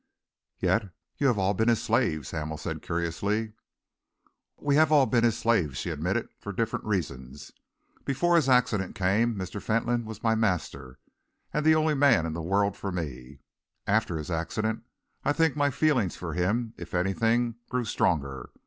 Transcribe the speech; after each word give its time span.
"Yet 0.57 0.95
you 1.19 1.27
have 1.27 1.37
all 1.37 1.53
been 1.53 1.67
his 1.67 1.79
slaves," 1.79 2.31
Hamel 2.31 2.57
said 2.57 2.81
curiously. 2.81 3.53
"We 4.57 4.75
have 4.75 4.91
all 4.91 5.05
been 5.05 5.23
his 5.23 5.37
slaves," 5.37 5.77
she 5.77 5.91
admitted, 5.91 6.27
"for 6.39 6.51
different 6.51 6.85
reasons. 6.85 7.51
Before 8.03 8.35
his 8.35 8.49
accident 8.49 8.95
came, 8.95 9.35
Mr. 9.35 9.61
Fentolin 9.61 10.05
was 10.05 10.23
my 10.23 10.33
master 10.33 10.97
and 11.53 11.63
the 11.63 11.75
only 11.75 11.93
man 11.93 12.25
in 12.25 12.33
the 12.33 12.41
world 12.41 12.75
for 12.75 12.91
me. 12.91 13.41
After 13.85 14.17
his 14.17 14.31
accident, 14.31 14.83
I 15.23 15.33
think 15.33 15.55
my 15.55 15.69
feelings 15.69 16.15
for 16.15 16.33
him, 16.33 16.73
if 16.79 16.95
anything, 16.95 17.57
grew 17.69 17.85
stronger. 17.85 18.49